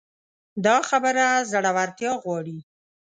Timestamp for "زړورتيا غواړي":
1.51-2.57